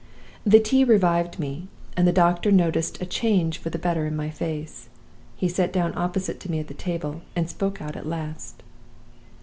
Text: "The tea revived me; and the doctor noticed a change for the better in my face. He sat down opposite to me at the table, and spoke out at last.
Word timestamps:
"The 0.47 0.59
tea 0.59 0.83
revived 0.83 1.37
me; 1.37 1.67
and 1.95 2.07
the 2.07 2.11
doctor 2.11 2.51
noticed 2.51 2.99
a 2.99 3.05
change 3.05 3.59
for 3.59 3.69
the 3.69 3.77
better 3.77 4.07
in 4.07 4.15
my 4.15 4.31
face. 4.31 4.89
He 5.35 5.47
sat 5.47 5.71
down 5.71 5.95
opposite 5.95 6.39
to 6.39 6.49
me 6.49 6.57
at 6.57 6.67
the 6.69 6.73
table, 6.73 7.21
and 7.35 7.47
spoke 7.47 7.83
out 7.83 7.95
at 7.95 8.07
last. 8.07 8.63